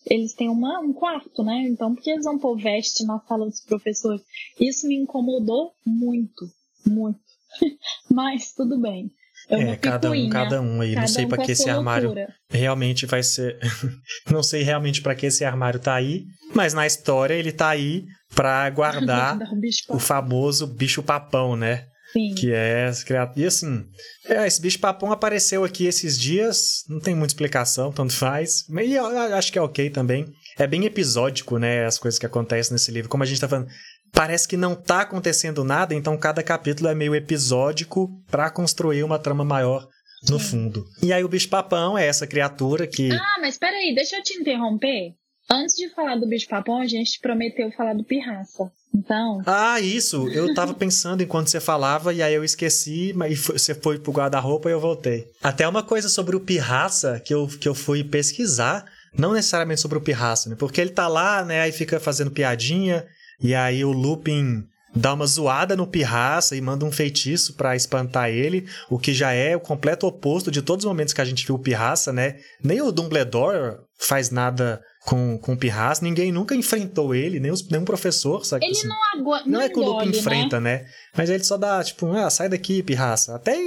[0.10, 1.64] eles têm uma, um quarto, né?
[1.70, 4.22] Então por que eles vão pôr veste na sala dos professores?
[4.60, 6.46] Isso me incomodou muito,
[6.86, 7.20] muito.
[8.12, 9.12] Mas tudo bem.
[9.50, 10.30] É É, cada um, picuinha.
[10.32, 10.90] cada um aí.
[10.90, 12.34] não Cada sei um pra com a que esse armário loucura.
[12.50, 13.60] realmente vai ser.
[14.32, 18.06] não sei realmente pra que esse armário tá aí, mas na história ele tá aí
[18.34, 19.38] pra guardar
[19.90, 21.88] o famoso bicho papão, né?
[22.14, 22.36] Sim.
[22.36, 23.42] Que é essa criatura.
[23.42, 23.86] E assim,
[24.26, 28.66] é, esse bicho papão apareceu aqui esses dias, não tem muita explicação, tanto faz.
[28.70, 30.26] Mas eu acho que é ok também.
[30.58, 31.86] É bem episódico, né?
[31.86, 33.10] As coisas que acontecem nesse livro.
[33.10, 33.68] Como a gente tá falando,
[34.12, 39.18] parece que não tá acontecendo nada, então cada capítulo é meio episódico pra construir uma
[39.18, 39.88] trama maior
[40.30, 40.46] no Sim.
[40.46, 40.86] fundo.
[41.02, 43.12] E aí o bicho papão é essa criatura que.
[43.12, 45.16] Ah, mas peraí, deixa eu te interromper.
[45.50, 48.72] Antes de falar do bicho papão, a gente prometeu falar do pirraça.
[48.96, 50.28] Então, Ah, isso!
[50.30, 54.70] Eu tava pensando enquanto você falava e aí eu esqueci, mas você foi pro guarda-roupa
[54.70, 55.28] e eu voltei.
[55.42, 58.86] Até uma coisa sobre o Pirraça que eu, que eu fui pesquisar,
[59.18, 60.56] não necessariamente sobre o Pirraça, né?
[60.58, 61.62] Porque ele tá lá, né?
[61.62, 63.06] Aí fica fazendo piadinha,
[63.42, 64.64] e aí o Lupin
[64.96, 69.32] dá uma zoada no Pirraça e manda um feitiço pra espantar ele, o que já
[69.34, 72.38] é o completo oposto de todos os momentos que a gente viu o Pirraça, né?
[72.64, 77.68] Nem o Dumbledore faz nada com, com o Pirraça, ninguém nunca enfrentou ele, nem os,
[77.68, 78.66] nenhum professor, sabe?
[78.66, 78.88] ele assim.
[78.88, 79.50] não aguenta.
[79.50, 80.86] Não é que o Lupin engole, enfrenta, né?
[81.16, 83.36] Mas ele só dá, tipo, ah, sai daqui, pirraça.
[83.36, 83.58] Até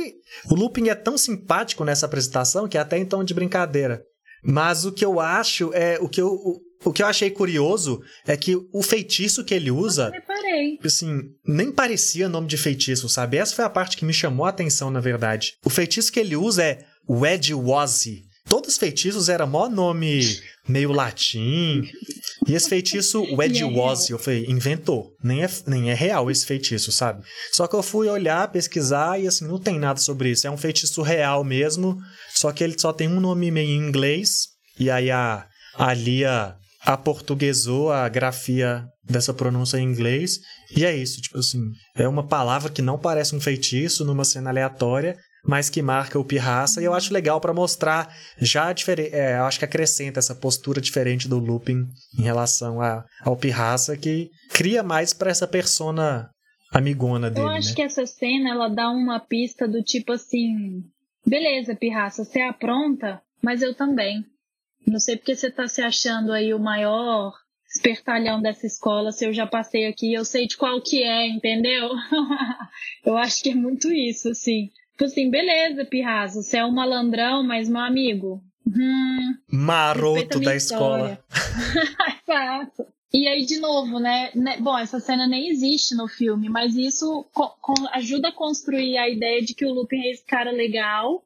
[0.51, 4.03] o Lupin é tão simpático nessa apresentação que é até então de brincadeira.
[4.43, 5.99] Mas o que eu acho é.
[6.01, 9.71] O que eu, o, o que eu achei curioso é que o feitiço que ele
[9.73, 9.77] Né?
[9.77, 10.79] usa, Reparei.
[10.85, 13.37] assim, nem parecia nome de feitiço, sabe?
[13.39, 15.55] Essa foi a parte que me chamou a atenção, na verdade.
[15.65, 18.26] O feitiço que ele usa é Wedwazzy.
[18.49, 20.21] Todos os feitiços eram mó nome
[20.69, 21.83] meio latim.
[22.47, 25.11] E esse feitiço, o Ed é Wazzy, eu falei, inventou.
[25.23, 27.23] Nem é, nem é real esse feitiço, sabe?
[27.53, 30.47] Só que eu fui olhar, pesquisar e assim, não tem nada sobre isso.
[30.47, 31.99] É um feitiço real mesmo,
[32.35, 34.49] só que ele só tem um nome meio em inglês.
[34.79, 36.55] E aí a, a Lia
[36.87, 40.39] aportuguesou a grafia dessa pronúncia em inglês.
[40.75, 41.61] E é isso, tipo assim,
[41.97, 46.25] é uma palavra que não parece um feitiço numa cena aleatória, mas que marca o
[46.25, 46.81] pirraça.
[46.81, 49.15] E eu acho legal pra mostrar já diferente.
[49.15, 51.87] É, eu acho que acrescenta essa postura diferente do Lupin
[52.19, 56.29] em relação a, ao pirraça, que cria mais pra essa persona
[56.73, 57.47] amigona dele.
[57.47, 57.75] Eu acho né?
[57.77, 60.83] que essa cena ela dá uma pista do tipo assim:
[61.25, 64.25] beleza, pirraça, você apronta, mas eu também.
[64.87, 67.33] Não sei porque você tá se achando aí o maior
[67.69, 71.91] espertalhão dessa escola, se eu já passei aqui, eu sei de qual que é, entendeu?
[73.05, 74.71] eu acho que é muito isso, assim.
[74.97, 78.43] Tipo assim, beleza, pirraça, você é um malandrão, mas meu amigo.
[78.67, 81.23] Hum, Maroto da escola.
[82.27, 82.87] Exato.
[83.13, 84.57] E aí, de novo, né, né?
[84.59, 87.27] Bom, essa cena nem existe no filme, mas isso
[87.93, 91.23] ajuda a construir a ideia de que o Lupin é esse cara legal,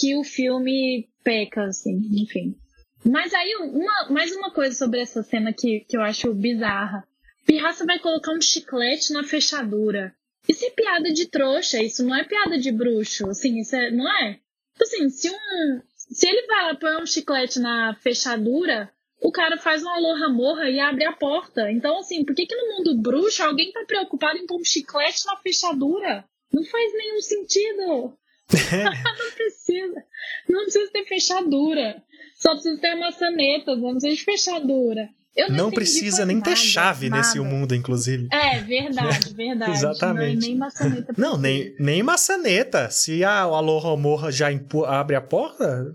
[0.00, 2.56] que o filme peca, assim, enfim.
[3.04, 7.06] Mas aí, uma, mais uma coisa sobre essa cena que, que eu acho bizarra.
[7.46, 10.14] Pirraça vai colocar um chiclete na fechadura.
[10.50, 14.10] Isso é piada de trouxa, isso não é piada de bruxo, assim, isso é, não
[14.10, 14.32] é?
[14.32, 19.56] Tipo Assim, se um, se ele vai lá pôr um chiclete na fechadura, o cara
[19.58, 21.70] faz um alô morra e abre a porta.
[21.70, 25.24] Então, assim, por que, que no mundo bruxo alguém tá preocupado em pôr um chiclete
[25.24, 26.24] na fechadura?
[26.52, 28.18] Não faz nenhum sentido.
[28.50, 30.04] não precisa.
[30.48, 32.02] Não precisa ter fechadura.
[32.34, 35.08] Só precisa ter maçanetas, não precisa de fechadura.
[35.50, 37.48] Não precisa nem ter nada, chave nesse nada.
[37.48, 38.28] mundo, inclusive.
[38.32, 39.70] É, verdade, verdade.
[39.70, 40.34] Exatamente.
[40.34, 41.14] Não, nem maçaneta.
[41.16, 42.90] Não, nem, nem maçaneta.
[42.90, 44.48] Se a o Aloha Morra já
[44.86, 45.94] abre a porta,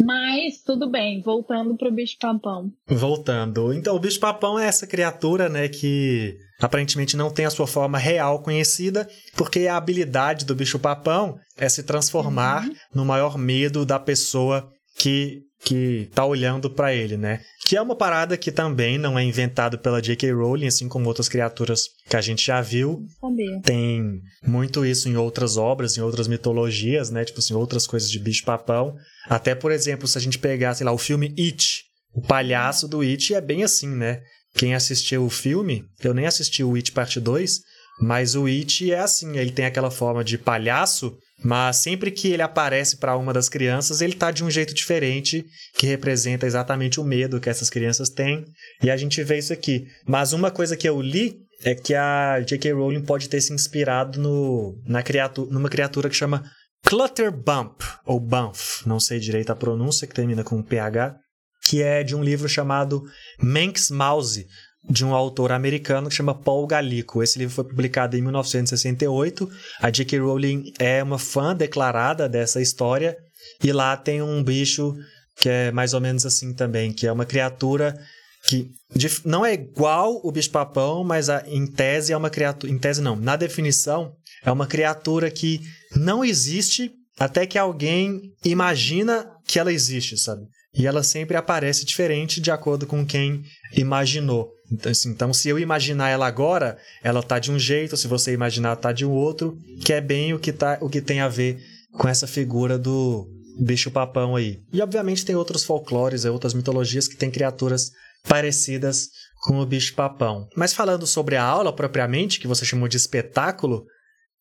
[0.00, 2.70] Mas, tudo bem, voltando pro bicho papão.
[2.86, 3.72] Voltando.
[3.72, 8.42] Então, o bicho-papão é essa criatura, né, que aparentemente não tem a sua forma real
[8.42, 15.46] conhecida, porque a habilidade do bicho-papão é se transformar no maior medo da pessoa que
[15.66, 17.40] que tá olhando pra ele, né?
[17.64, 20.30] Que é uma parada que também não é inventado pela J.K.
[20.32, 23.04] Rowling, assim como outras criaturas que a gente já viu.
[23.64, 27.24] Tem muito isso em outras obras, em outras mitologias, né?
[27.24, 28.94] Tipo assim, outras coisas de bicho-papão.
[29.28, 31.82] Até, por exemplo, se a gente pegar, sei lá, o filme It,
[32.14, 34.20] o palhaço do It é bem assim, né?
[34.54, 37.60] Quem assistiu o filme, eu nem assisti o It Parte 2,
[38.00, 42.42] mas o It é assim, ele tem aquela forma de palhaço, mas sempre que ele
[42.42, 45.44] aparece para uma das crianças, ele tá de um jeito diferente,
[45.76, 48.44] que representa exatamente o medo que essas crianças têm.
[48.82, 49.86] E a gente vê isso aqui.
[50.06, 52.72] Mas uma coisa que eu li é que a J.K.
[52.72, 56.42] Rowling pode ter se inspirado no, na criatura, numa criatura que chama
[56.84, 61.16] Clutterbump, ou Bump, não sei direito a pronúncia, que termina com PH,
[61.64, 63.02] que é de um livro chamado
[63.40, 64.46] Manx Mouse,
[64.88, 67.22] de um autor americano que chama Paul Gallico.
[67.22, 69.48] Esse livro foi publicado em 1968.
[69.80, 70.18] A J.K.
[70.20, 73.16] Rowling é uma fã declarada dessa história,
[73.62, 74.94] e lá tem um bicho
[75.38, 77.98] que é mais ou menos assim também, que é uma criatura
[78.48, 78.70] que
[79.24, 82.72] não é igual o bicho-papão, mas a- em tese é uma criatura.
[82.72, 84.12] Em tese não, na definição,
[84.44, 85.60] é uma criatura que
[85.96, 90.42] não existe até que alguém imagina que ela existe, sabe?
[90.74, 93.42] E ela sempre aparece diferente de acordo com quem
[93.74, 94.50] imaginou.
[94.70, 98.32] Então, assim, então, se eu imaginar ela agora, ela tá de um jeito, se você
[98.32, 101.28] imaginar, tá de um outro, que é bem o que, tá, o que tem a
[101.28, 101.58] ver
[101.92, 103.28] com essa figura do
[103.60, 104.58] bicho-papão aí.
[104.72, 107.90] E, obviamente, tem outros folclores, e outras mitologias que têm criaturas
[108.28, 109.08] parecidas
[109.42, 110.48] com o bicho-papão.
[110.56, 113.84] Mas falando sobre a aula propriamente, que você chamou de espetáculo,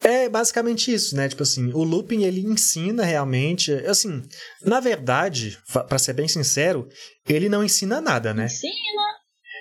[0.03, 1.29] é basicamente isso, né?
[1.29, 4.21] Tipo assim, o Lupin ele ensina realmente, assim,
[4.63, 5.57] na verdade,
[5.87, 6.87] pra ser bem sincero,
[7.27, 8.45] ele não ensina nada, né?
[8.45, 9.03] Ensina,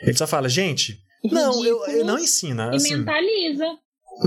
[0.07, 0.99] Ele só fala, gente,
[1.31, 3.65] não, eu, eu não ensina, E assim, mentaliza.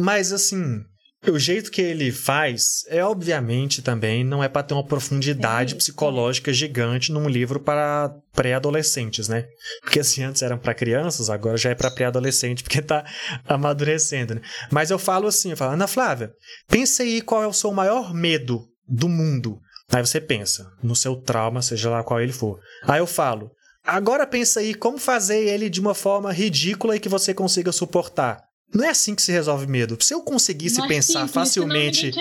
[0.02, 0.82] mas assim,
[1.28, 5.78] o jeito que ele faz é obviamente também não é pra ter uma profundidade É,
[5.78, 9.46] psicológica gigante num livro para pré-adolescentes, né?
[9.82, 13.04] Porque assim antes eram pra crianças, agora já é pra pré-adolescente porque tá
[13.48, 14.42] amadurecendo, né?
[14.72, 16.32] Mas eu falo assim, eu falo, Ana Flávia,
[16.68, 19.60] pensa aí qual é o seu maior medo do mundo.
[19.92, 22.60] Aí você pensa no seu trauma, seja lá qual ele for.
[22.84, 23.50] Aí eu falo,
[23.88, 28.46] agora pensa aí como fazer ele de uma forma ridícula e que você consiga suportar.
[28.74, 29.98] Não é assim que se resolve medo.
[30.02, 32.12] Se eu conseguisse é pensar simples, facilmente,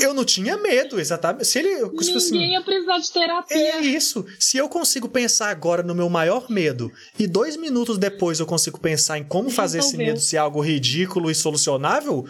[0.00, 1.46] eu não tinha medo, exatamente.
[1.46, 3.80] Se ele, tipo assim, ninguém ia precisar de é terapia.
[3.82, 4.24] isso.
[4.40, 8.80] Se eu consigo pensar agora no meu maior medo e dois minutos depois eu consigo
[8.80, 10.06] pensar em como fazer esse Resolveu.
[10.14, 12.24] medo ser algo ridículo e solucionável,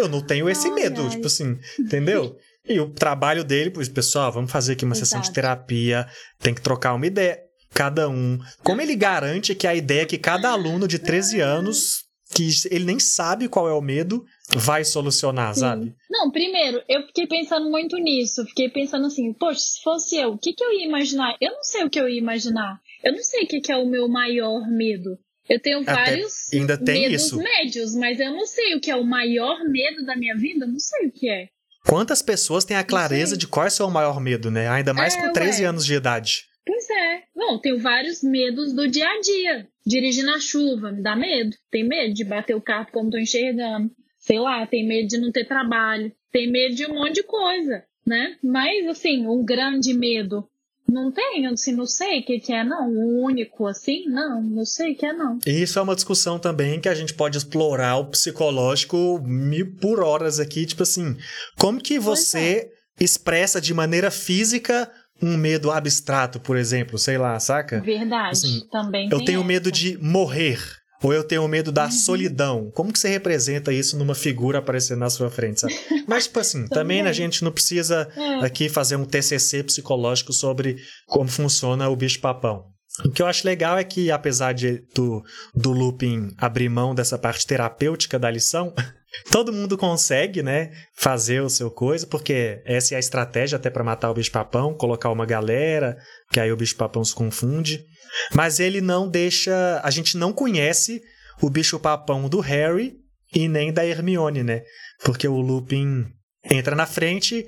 [0.00, 1.02] eu não tenho esse Ai, medo.
[1.02, 1.10] ai.
[1.10, 2.38] Tipo assim, entendeu?
[2.66, 5.34] E o trabalho dele, pois, pessoal, vamos fazer aqui uma sessão de Exato.
[5.34, 6.08] terapia,
[6.38, 7.38] tem que trocar uma ideia.
[7.74, 8.38] Cada um.
[8.62, 12.84] Como ele garante que a ideia é que cada aluno de 13 anos, que ele
[12.84, 15.60] nem sabe qual é o medo, vai solucionar, Sim.
[15.60, 15.94] sabe?
[16.10, 18.44] Não, primeiro, eu fiquei pensando muito nisso.
[18.46, 21.36] Fiquei pensando assim, poxa, se fosse eu, o que, que eu ia imaginar?
[21.40, 22.78] Eu não sei o que eu ia imaginar.
[23.02, 25.18] Eu não sei o que, que é o meu maior medo.
[25.48, 27.36] Eu tenho Até vários ainda tem medos isso.
[27.36, 30.64] médios, mas eu não sei o que é o maior medo da minha vida.
[30.64, 31.48] Eu não sei o que é.
[31.86, 34.68] Quantas pessoas têm a clareza de qual é o seu maior medo, né?
[34.70, 35.68] Ainda mais É, com 13 ué.
[35.68, 36.44] anos de idade.
[36.66, 37.22] Pois é.
[37.34, 39.68] Não, tenho vários medos do dia a dia.
[39.86, 41.56] Dirigir na chuva, me dá medo.
[41.70, 43.90] Tem medo de bater o carro como tô enxergando.
[44.18, 47.84] sei lá, tem medo de não ter trabalho, tem medo de um monte de coisa,
[48.06, 48.36] né?
[48.42, 50.48] Mas, assim, um grande medo
[50.88, 52.90] não tenho, assim, não sei o que, que é, não.
[52.90, 55.38] O único, assim, não, não sei o que é, não.
[55.46, 60.00] E isso é uma discussão também que a gente pode explorar o psicológico mil por
[60.00, 61.16] horas aqui, tipo assim,
[61.58, 63.04] como que você é.
[63.04, 64.90] expressa de maneira física
[65.22, 67.80] um medo abstrato, por exemplo, sei lá, saca?
[67.80, 69.08] Verdade, assim, também.
[69.10, 69.48] Eu tenho essa.
[69.48, 70.58] medo de morrer.
[71.02, 71.90] Ou eu tenho medo da uhum.
[71.90, 72.70] solidão.
[72.74, 75.74] Como que você representa isso numa figura aparecendo na sua frente, sabe?
[76.08, 78.46] Mas, tipo assim, também a gente não precisa é.
[78.46, 82.64] aqui fazer um TCC psicológico sobre como funciona o bicho-papão.
[83.04, 85.22] O que eu acho legal é que, apesar de, do,
[85.54, 88.72] do Lupin abrir mão dessa parte terapêutica da lição,
[89.30, 93.84] todo mundo consegue, né, fazer o seu coisa, porque essa é a estratégia até para
[93.84, 95.96] matar o bicho-papão, colocar uma galera,
[96.32, 97.84] que aí o bicho-papão se confunde.
[98.32, 99.80] Mas ele não deixa.
[99.82, 101.02] A gente não conhece
[101.40, 102.94] o bicho-papão do Harry
[103.34, 104.62] e nem da Hermione, né?
[105.04, 106.06] Porque o Lupin
[106.44, 107.46] entra na frente,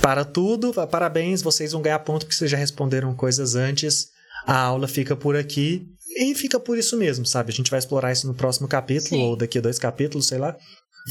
[0.00, 4.08] para tudo, parabéns, vocês vão ganhar ponto que vocês já responderam coisas antes.
[4.46, 7.50] A aula fica por aqui e fica por isso mesmo, sabe?
[7.50, 9.22] A gente vai explorar isso no próximo capítulo Sim.
[9.22, 10.56] ou daqui a dois capítulos, sei lá.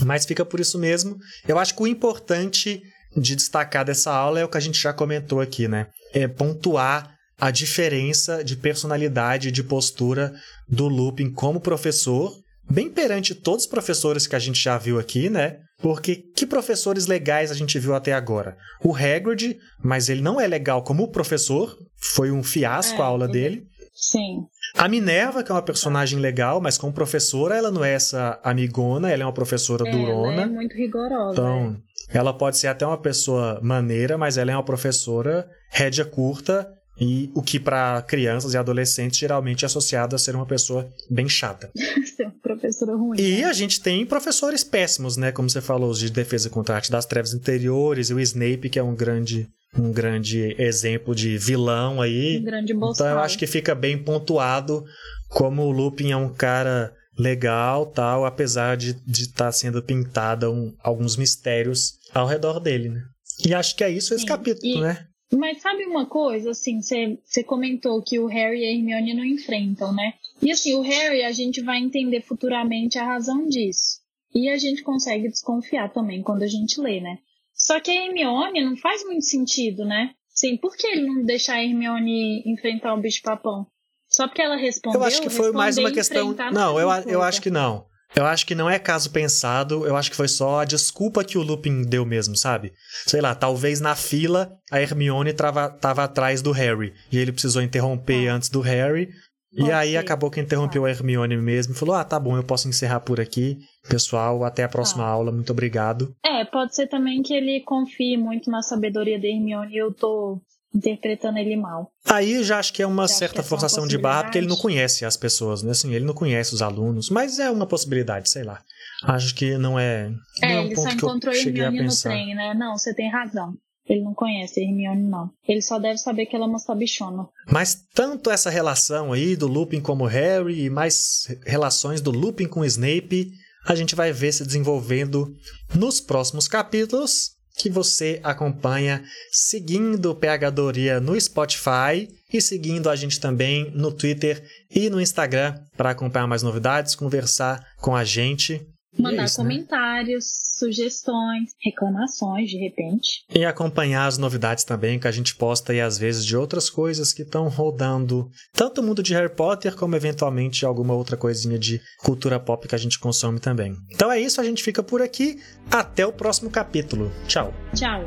[0.05, 1.17] Mas fica por isso mesmo.
[1.47, 2.81] Eu acho que o importante
[3.15, 5.88] de destacar dessa aula é o que a gente já comentou aqui, né?
[6.13, 10.33] É pontuar a diferença de personalidade e de postura
[10.67, 12.36] do Lupin como professor,
[12.69, 15.57] bem perante todos os professores que a gente já viu aqui, né?
[15.79, 18.57] Porque que professores legais a gente viu até agora?
[18.83, 21.77] O Hagrid, mas ele não é legal como professor,
[22.15, 23.63] foi um fiasco é, a aula dele.
[23.97, 24.45] Sim.
[24.75, 29.10] A Minerva, que é uma personagem legal, mas como professora, ela não é essa amigona,
[29.10, 30.33] ela é uma professora é, durona.
[30.33, 31.31] Ela é muito rigorosa.
[31.33, 31.75] Então,
[32.12, 32.17] é.
[32.17, 37.31] ela pode ser até uma pessoa maneira, mas ela é uma professora rédea curta e
[37.36, 41.71] o que para crianças e adolescentes geralmente é associado a ser uma pessoa bem chata.
[42.58, 43.20] professora ruim.
[43.20, 43.43] E né?
[43.46, 45.32] a gente tem professores péssimos, né?
[45.32, 48.70] Como você falou, os de defesa contra a arte das trevas interiores, e o Snape,
[48.70, 52.39] que é um grande um grande exemplo de vilão aí.
[52.39, 54.84] Um grande Então eu acho que fica bem pontuado
[55.30, 60.74] como o Lupin é um cara legal, tal, apesar de estar tá sendo pintada um,
[60.84, 63.02] alguns mistérios ao redor dele, né?
[63.46, 64.28] E acho que é isso esse Sim.
[64.28, 65.06] capítulo, e, né?
[65.34, 69.93] Mas sabe uma coisa, assim, você comentou que o Harry e a Hermione não enfrentam,
[69.93, 70.13] né?
[70.41, 74.00] E assim, o Harry a gente vai entender futuramente a razão disso.
[74.34, 77.17] E a gente consegue desconfiar também quando a gente lê, né?
[77.54, 80.12] Só que a Hermione não faz muito sentido, né?
[80.30, 83.65] Sim, por que ele não deixar a Hermione enfrentar o bicho-papão?
[84.08, 85.02] Só porque ela respondeu?
[85.02, 86.36] Eu acho que foi mais uma questão.
[86.54, 87.88] Não, eu, eu acho que não.
[88.15, 91.38] Eu acho que não é caso pensado, eu acho que foi só a desculpa que
[91.38, 92.73] o Lupin deu mesmo, sabe?
[93.06, 97.62] Sei lá, talvez na fila a Hermione tava, tava atrás do Harry e ele precisou
[97.62, 98.36] interromper ah.
[98.36, 99.10] antes do Harry.
[99.55, 99.97] Pode e aí ser.
[99.97, 103.19] acabou que interrompeu a Hermione mesmo e falou: Ah, tá bom, eu posso encerrar por
[103.19, 103.57] aqui.
[103.89, 105.10] Pessoal, até a próxima ah.
[105.10, 106.13] aula, muito obrigado.
[106.25, 110.41] É, pode ser também que ele confie muito na sabedoria da Hermione e eu tô
[110.75, 111.91] interpretando ele mal.
[112.05, 115.05] Aí já acho que é uma certa é forçação de barra, porque ele não conhece
[115.05, 115.71] as pessoas, né?
[115.71, 118.62] Assim, ele não conhece os alunos, mas é uma possibilidade, sei lá.
[119.03, 120.12] Acho que não é.
[120.41, 122.53] É, não é um ele só encontrou Hermione no trem, né?
[122.53, 123.53] Não, você tem razão.
[123.88, 125.30] Ele não conhece a Hermione, não.
[125.47, 127.28] Ele só deve saber que ela é uma sabichona.
[127.50, 132.65] Mas tanto essa relação aí do Lupin como Harry e mais relações do Lupin com
[132.65, 133.32] Snape,
[133.65, 135.34] a gente vai ver se desenvolvendo
[135.73, 143.19] nos próximos capítulos que você acompanha seguindo o Pegadoria no Spotify e seguindo a gente
[143.19, 148.62] também no Twitter e no Instagram para acompanhar mais novidades, conversar com a gente.
[148.97, 149.49] Mandar é isso, né?
[149.49, 150.47] comentários, né?
[150.57, 153.23] sugestões, reclamações, de repente.
[153.33, 157.13] E acompanhar as novidades também que a gente posta e às vezes de outras coisas
[157.13, 161.81] que estão rodando, tanto o mundo de Harry Potter como eventualmente alguma outra coisinha de
[162.03, 163.75] cultura pop que a gente consome também.
[163.91, 165.39] Então é isso, a gente fica por aqui.
[165.69, 167.12] Até o próximo capítulo.
[167.27, 167.53] Tchau.
[167.75, 168.03] Tchau.